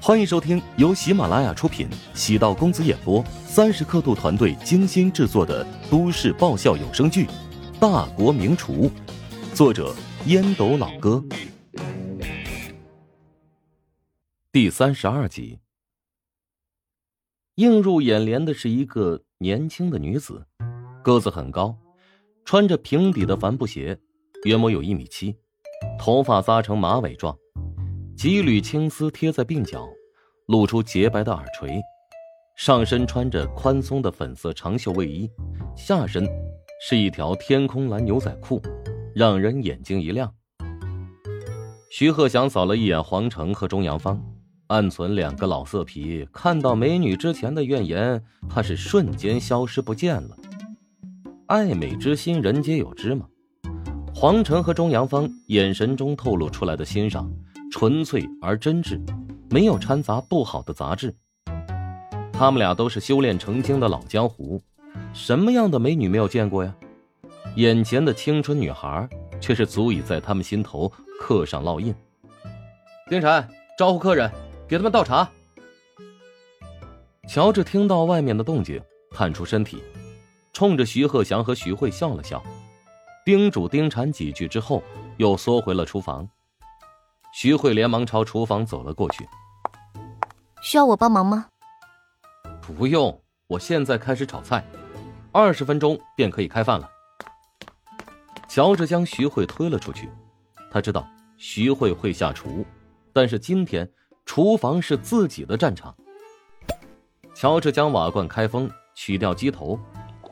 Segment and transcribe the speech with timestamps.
[0.00, 7.26] 欢迎收听由喜马拉雅出品、喜道公子演播、三十刻度团队精心制作的都市爆笑有声剧
[7.80, 8.88] 《大国名厨》，
[9.54, 9.94] 作者
[10.26, 11.22] 烟斗老哥，
[14.52, 15.58] 第三十二集。
[17.56, 20.46] 映入眼帘的是一个年轻的女子，
[21.02, 21.76] 个子很高，
[22.44, 23.98] 穿着平底的帆布鞋，
[24.44, 25.36] 约莫有一米七，
[25.98, 27.36] 头发扎成马尾状。
[28.18, 29.88] 几缕青丝贴在鬓角，
[30.46, 31.80] 露出洁白的耳垂，
[32.56, 35.30] 上身穿着宽松的粉色长袖卫衣，
[35.76, 36.28] 下身
[36.80, 38.60] 是一条天空蓝牛仔裤，
[39.14, 40.34] 让人眼睛一亮。
[41.92, 44.20] 徐鹤翔扫了一眼黄成和钟阳芳，
[44.66, 50.36] 暗存两个老色皮看到美女之前的怨言，怕是瞬间消失不见了。
[51.46, 53.28] 爱美之心，人皆有之嘛。
[54.12, 57.32] 黄成和钟阳芳眼神中透露出来的欣赏。
[57.78, 59.00] 纯粹而真挚，
[59.50, 61.14] 没有掺杂不好的杂质。
[62.32, 64.60] 他们俩都是修炼成精的老江湖，
[65.14, 66.74] 什么样的美女没有见过呀？
[67.54, 69.08] 眼前的青春女孩
[69.40, 71.94] 却是足以在他们心头刻上烙印。
[73.08, 74.28] 丁禅，招呼客人，
[74.66, 75.30] 给他们倒茶。
[77.28, 79.80] 乔治听到外面的动静，探出身体，
[80.52, 82.42] 冲着徐鹤祥和徐慧笑了笑，
[83.24, 84.82] 叮嘱丁禅几句之后，
[85.18, 86.28] 又缩回了厨房。
[87.40, 89.24] 徐慧连忙朝厨房走了过去。
[90.60, 91.46] 需要我帮忙吗？
[92.60, 94.66] 不用，我现在开始炒菜，
[95.30, 96.90] 二十分钟便可以开饭了。
[98.48, 100.10] 乔治将徐慧推了出去，
[100.68, 102.66] 他知道徐慧会下厨，
[103.12, 103.88] 但是今天
[104.26, 105.94] 厨房是自己的战场。
[107.36, 109.78] 乔治将瓦罐开封，取掉鸡头，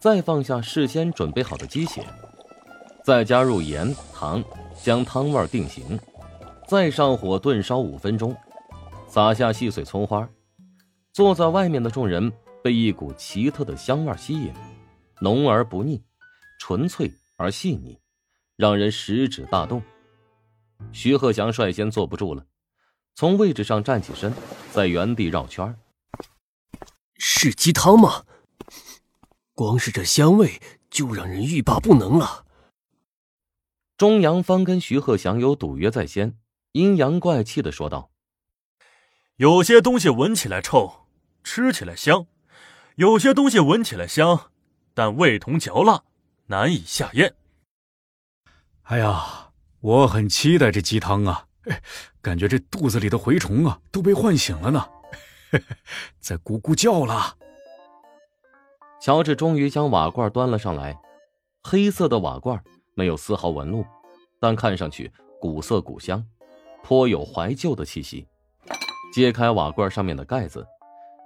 [0.00, 2.04] 再放下事先准备好的鸡血，
[3.04, 4.42] 再加入盐、糖，
[4.82, 5.96] 将汤味定型。
[6.68, 8.36] 再上火炖烧五分钟，
[9.08, 10.28] 撒下细碎葱花。
[11.14, 12.30] 坐在外面的众人
[12.62, 14.52] 被一股奇特的香味吸引，
[15.22, 16.04] 浓而不腻，
[16.60, 17.98] 纯粹而细腻，
[18.54, 19.82] 让人食指大动。
[20.92, 22.44] 徐鹤祥率先坐不住了，
[23.14, 24.30] 从位置上站起身，
[24.70, 25.74] 在原地绕圈
[27.14, 28.26] 是鸡汤吗？
[29.54, 32.44] 光是这香味就让人欲罢不能了。
[33.96, 36.38] 钟阳芳跟徐鹤祥有赌约在先。
[36.78, 38.12] 阴阳怪气的说道
[39.34, 41.08] ：“有些东西闻起来臭，
[41.42, 42.26] 吃起来香；
[42.94, 44.52] 有些东西闻起来香，
[44.94, 46.04] 但味同嚼蜡，
[46.46, 47.34] 难以下咽。”
[48.86, 49.50] 哎呀，
[49.80, 51.46] 我很期待这鸡汤啊！
[52.22, 54.88] 感觉这肚子里的蛔虫啊都被唤醒了呢，
[56.20, 57.36] 在咕咕叫了。
[59.00, 60.96] 乔治终于将瓦罐端了上来，
[61.64, 62.62] 黑色的瓦罐
[62.94, 63.84] 没有丝毫纹路，
[64.38, 66.24] 但看上去古色古香。
[66.82, 68.26] 颇有怀旧的气息。
[69.12, 70.66] 揭开瓦罐上面的盖子，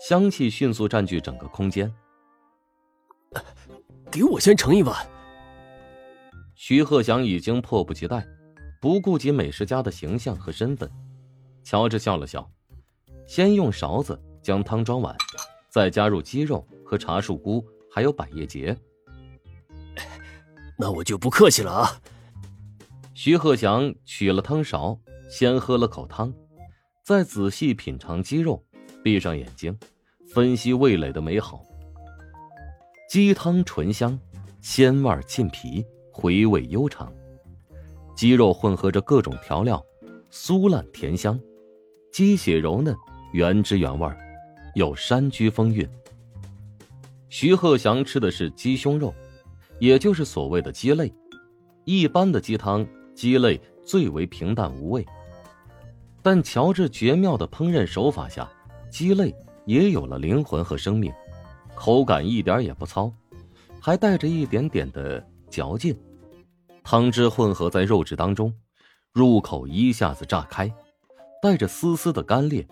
[0.00, 1.92] 香气迅速占据整个空间。
[4.10, 5.06] 给我先盛一碗。
[6.54, 8.24] 徐鹤祥已经迫不及待，
[8.80, 10.90] 不顾及美食家的形象和身份。
[11.64, 12.48] 乔治笑了笑，
[13.26, 15.14] 先用勺子将汤装碗，
[15.68, 18.76] 再加入鸡肉和茶树菇，还有百叶结。
[20.78, 22.00] 那我就不客气了啊。
[23.14, 24.98] 徐鹤祥取了汤勺。
[25.36, 26.32] 先喝了口汤，
[27.02, 28.64] 再仔细品尝鸡肉，
[29.02, 29.76] 闭上眼睛，
[30.28, 31.60] 分析味蕾的美好。
[33.10, 34.16] 鸡汤醇香，
[34.60, 37.12] 鲜味沁脾，回味悠长。
[38.14, 39.84] 鸡肉混合着各种调料，
[40.30, 41.36] 酥烂甜香，
[42.12, 42.94] 鸡血柔嫩，
[43.32, 44.08] 原汁原味，
[44.76, 45.84] 有山居风韵。
[47.28, 49.12] 徐鹤祥吃的是鸡胸肉，
[49.80, 51.12] 也就是所谓的鸡肋。
[51.84, 52.86] 一般的鸡汤，
[53.16, 55.04] 鸡肋最为平淡无味。
[56.24, 58.50] 但乔治绝妙的烹饪手法下，
[58.90, 59.36] 鸡肋
[59.66, 61.12] 也有了灵魂和生命，
[61.74, 63.12] 口感一点也不糙，
[63.78, 65.94] 还带着一点点的嚼劲。
[66.82, 68.50] 汤汁混合在肉质当中，
[69.12, 70.74] 入口一下子炸开，
[71.42, 72.66] 带着丝丝的干裂，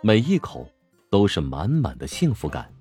[0.00, 0.66] 每一口
[1.10, 2.72] 都是满满的幸福感。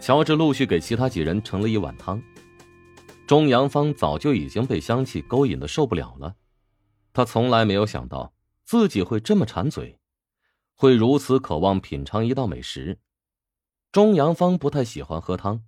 [0.00, 2.18] 乔治陆续给其他几人盛了一碗汤，
[3.26, 6.34] 钟阳芳早就已经被香气勾引的受不了了，
[7.12, 8.32] 他从来没有想到。
[8.70, 9.98] 自己会这么馋嘴，
[10.76, 13.00] 会如此渴望品尝一道美食。
[13.90, 15.64] 钟阳芳不太喜欢喝汤，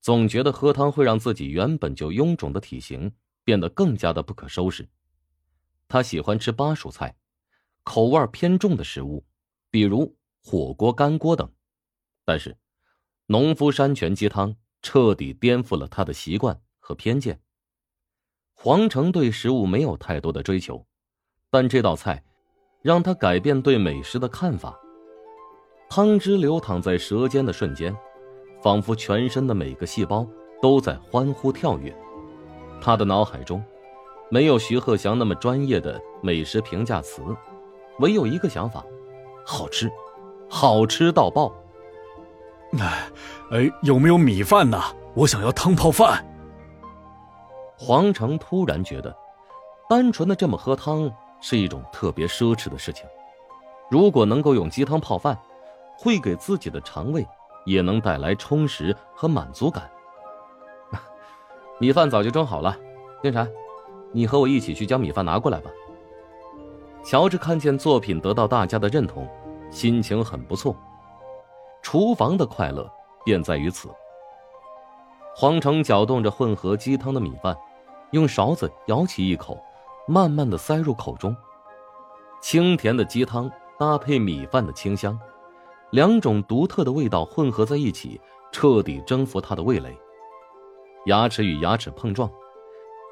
[0.00, 4.88] 总觉得喝汤会让自己原本就臃肿的体型变得更加的不可收拾。
[5.88, 7.16] 他喜欢吃巴蜀菜，
[7.82, 9.26] 口味偏重的食物，
[9.68, 11.52] 比如火锅、干锅等。
[12.24, 12.56] 但是，
[13.26, 17.42] 农夫山泉鸡汤彻底颠覆了他的习惯和偏见。
[18.52, 20.86] 黄成对食物没有太多的追求。
[21.54, 22.22] 但这道菜，
[22.80, 24.74] 让他改变对美食的看法。
[25.86, 27.94] 汤汁流淌在舌尖的瞬间，
[28.62, 30.26] 仿佛全身的每个细胞
[30.62, 31.94] 都在欢呼跳跃。
[32.80, 33.62] 他的脑海中，
[34.30, 37.20] 没有徐鹤翔那么专业的美食评价词，
[37.98, 38.82] 唯有一个想法：
[39.44, 39.92] 好吃，
[40.48, 41.54] 好吃到爆。
[42.78, 43.10] 哎，
[43.50, 44.80] 哎，有没有米饭呢？
[45.12, 46.26] 我想要汤泡饭。
[47.76, 49.14] 黄成突然觉得，
[49.86, 53.04] 单纯的这么喝汤是一种特别奢侈的事情。
[53.90, 55.38] 如果能够用鸡汤泡饭，
[55.98, 57.26] 会给自己的肠胃
[57.66, 59.90] 也能带来充实和满足感。
[61.78, 62.74] 米饭早就蒸好了，
[63.22, 63.46] 念禅，
[64.12, 65.70] 你和我一起去将米饭拿过来吧。
[67.04, 69.28] 乔治看见作品得到大家的认同，
[69.70, 70.74] 心情很不错。
[71.82, 72.88] 厨房的快乐
[73.24, 73.90] 便在于此。
[75.34, 77.56] 黄成搅动着混合鸡汤的米饭，
[78.12, 79.58] 用勺子舀起一口，
[80.06, 81.34] 慢慢的塞入口中。
[82.40, 85.18] 清甜的鸡汤搭配米饭的清香。
[85.90, 88.18] 两种独特的味道混合在一起，
[88.50, 89.94] 彻底征服他的味蕾。
[91.06, 92.30] 牙齿与牙齿碰撞，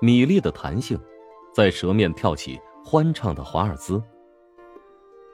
[0.01, 0.99] 米粒的弹性，
[1.55, 4.03] 在舌面跳起欢畅的华尔兹。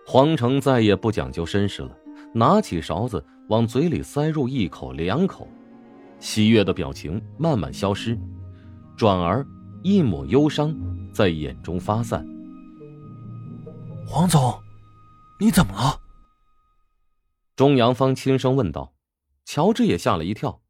[0.05, 1.91] 黄成再也不讲究绅士了，
[2.33, 5.47] 拿起勺子往嘴里塞入一口两口，
[6.19, 8.19] 喜悦的表情慢慢消失，
[8.97, 9.47] 转而
[9.83, 10.75] 一抹忧伤
[11.17, 12.23] 在眼中发散。
[14.07, 14.63] 黄总，
[15.41, 15.99] 你怎么了？
[17.57, 18.93] 钟阳芳轻声问道
[19.47, 20.61] ：“乔治也吓了一跳，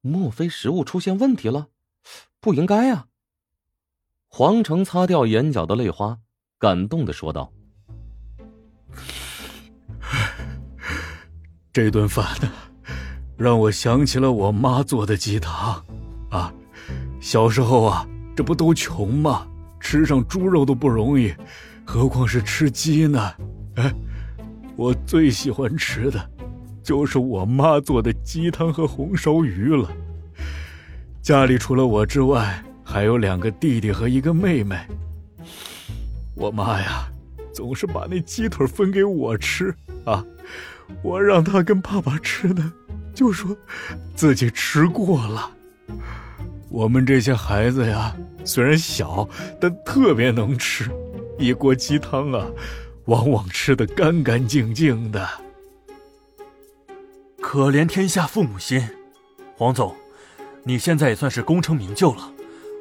[0.00, 1.68] 莫非食物出现问题了？
[2.40, 3.08] 不应该啊。”
[4.28, 6.20] 黄成擦掉眼角的泪花，
[6.58, 7.52] 感动的说道：
[11.70, 12.50] “这顿饭呢，
[13.36, 15.84] 让我想起了我妈做的鸡汤。
[16.30, 16.50] 啊，
[17.20, 19.46] 小时候啊，这不都穷吗？
[19.82, 21.34] 吃上猪肉都不容易，
[21.84, 23.34] 何况是吃鸡呢？
[23.74, 23.92] 哎。”
[24.74, 26.30] 我最喜欢吃的，
[26.82, 29.86] 就是我妈做的鸡汤和红烧鱼了。
[31.20, 34.74] 家里除了我之外，还有两个弟弟和一个妹妹。
[36.34, 37.06] 我妈呀，
[37.52, 39.74] 总是把那鸡腿分给我吃
[40.06, 40.24] 啊，
[41.02, 42.72] 我让她跟爸爸吃呢，
[43.14, 43.54] 就说
[44.16, 45.50] 自己吃过了。
[46.72, 48.16] 我们这些孩子呀，
[48.46, 49.28] 虽然小，
[49.60, 50.90] 但特别能吃，
[51.38, 52.46] 一锅鸡汤啊。
[53.06, 55.28] 往往吃得干干净净的。
[57.40, 58.88] 可怜天下父母心，
[59.56, 59.92] 黄总，
[60.62, 62.32] 你现在也算是功成名就了，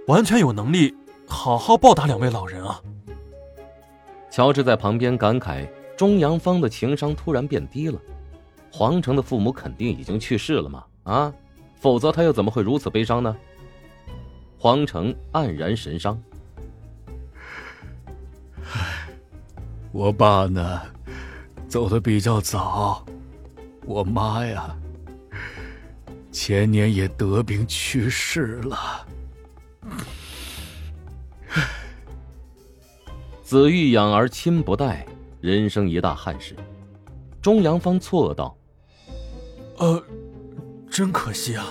[0.05, 0.95] 完全有能力
[1.25, 2.79] 好好报答两位老人啊。
[4.29, 5.67] 乔治在旁边感慨：
[5.97, 7.99] 钟阳芳的情商突然变低了。
[8.71, 10.83] 黄成的父母肯定已经去世了嘛？
[11.01, 11.33] 啊，
[11.79, 13.35] 否则他又怎么会如此悲伤呢？
[14.61, 16.21] 黄成黯然神伤。
[19.91, 20.79] 我爸呢，
[21.67, 23.03] 走的比较早。
[23.87, 24.77] 我妈呀，
[26.31, 29.07] 前年也得病去世了。
[33.41, 35.03] 子欲养而亲不待，
[35.39, 36.55] 人生一大憾事。
[37.41, 38.55] 钟良方错愕道
[39.79, 40.03] ：“呃，
[40.87, 41.65] 真可惜啊。”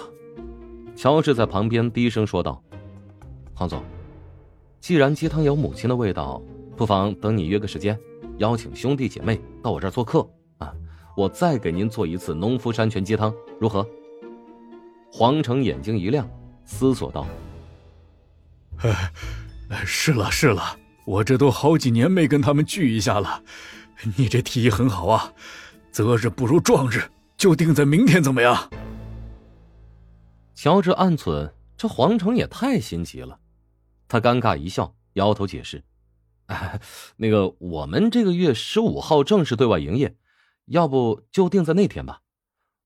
[0.97, 2.61] 乔治在旁边低声说道
[3.61, 3.85] ：“黄总，
[4.81, 6.41] 既然鸡汤有母亲的味道，
[6.79, 7.95] 不妨等你约个时间。”
[8.41, 10.73] 邀请兄弟姐妹到我这儿做客啊！
[11.15, 13.31] 我再给您做一次农夫山泉鸡汤，
[13.61, 13.87] 如何？
[15.13, 16.27] 黄成眼睛一亮，
[16.65, 17.27] 思索道
[18.81, 19.13] ：“哎，
[19.85, 23.43] 是了是了，我这都好几年没跟他们聚一下了。
[24.17, 25.35] 你这提议很好啊，
[25.93, 27.03] 择日不如撞日，
[27.37, 28.71] 就定在明天，怎么样？”
[30.57, 33.39] 乔治暗忖：这黄成也太心急了。
[34.11, 35.85] 他尴尬一笑，摇头解释。
[37.17, 40.17] 那个，我们这个月十五号正式对外营业，
[40.65, 42.23] 要不就定在那天吧。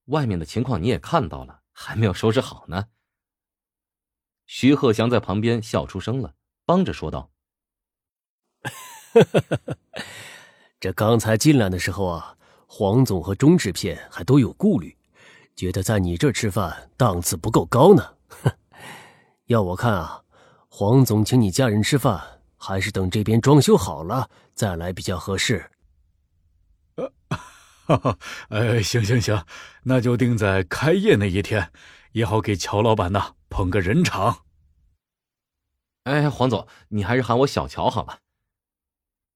[0.09, 2.89] 外面的情况你也看到了，还没有收拾好呢。
[4.45, 6.35] 徐鹤祥在旁边笑出声了，
[6.67, 7.31] 帮着说道：
[10.79, 14.99] “这刚才进来的时候啊，黄总和钟制片还都有顾虑，
[15.57, 18.17] 觉得在你这吃饭档次不够高呢。
[19.49, 20.24] 要我看啊，
[20.77, 22.21] 黄总请你家人吃饭。”
[22.67, 25.71] 还是等这边装修好了再来比较合适。
[26.95, 27.13] 呃，
[27.85, 29.45] 哈哈，呃，行行行，
[29.83, 31.71] 那就定在开业那一天，
[32.13, 34.45] 也好给乔老板呐捧个人场。
[36.05, 38.21] 哎，黄总，你还是喊我小乔好了。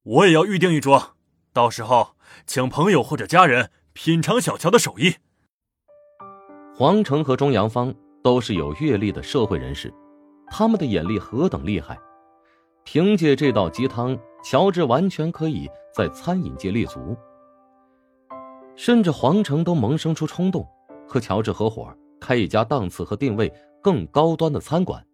[0.04, 1.14] 我也要预定一桌，
[1.52, 2.16] 到时候
[2.46, 5.16] 请朋友或者家人品尝小乔的手艺。
[6.74, 9.92] 黄成和钟阳芳都是有阅历的社会人士，
[10.50, 11.98] 他们的眼力何等厉害！
[12.84, 17.16] 凭借这道鸡汤，乔治完全可以在餐饮界立足。
[18.76, 20.66] 甚至黄成都萌生出冲动，
[21.06, 23.52] 和乔治合伙开一家档次和定位
[23.82, 25.04] 更高端的餐馆。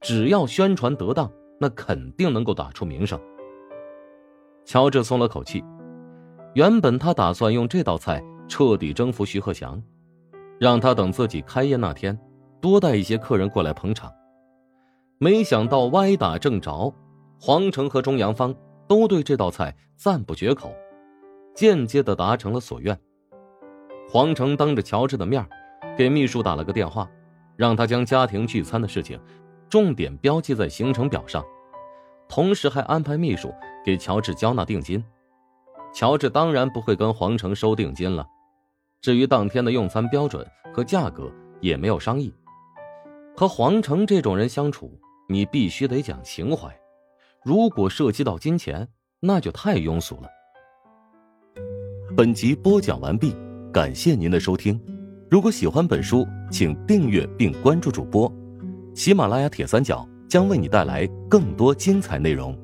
[0.00, 1.30] 只要宣传得当，
[1.60, 3.20] 那肯定能够打出名声。
[4.64, 5.62] 乔治松了口气，
[6.54, 9.82] 原本他打算用这道菜彻底征服徐鹤祥，
[10.58, 12.18] 让他等自己开业那天
[12.60, 14.10] 多带一些客人过来捧场。
[15.24, 16.92] 没想到歪打正着，
[17.40, 18.54] 黄成和钟阳芳
[18.86, 20.70] 都对这道菜赞不绝口。
[21.54, 22.94] 间接的达成了所愿。
[24.06, 25.42] 黄成当着乔治的面，
[25.96, 27.10] 给秘书打了个电话，
[27.56, 29.18] 让他将家庭聚餐的事情
[29.66, 31.42] 重点标记在行程表上，
[32.28, 33.50] 同时还安排秘书
[33.82, 35.02] 给乔治交纳定金。
[35.94, 38.26] 乔治当然不会跟黄成收定金了，
[39.00, 42.30] 至于当天的用餐标准和价格也没有商议。
[43.34, 46.68] 和黄成这种人相处，你必须得讲情怀，
[47.42, 48.86] 如果涉及到金钱，
[49.20, 50.28] 那就太庸俗了。
[52.14, 53.34] 本集播讲完毕，
[53.72, 54.78] 感谢您的收听。
[55.30, 58.30] 如果喜欢本书，请订阅并关注主播。
[58.94, 62.56] 喜马拉雅铁三角将为你带来更多精彩内容。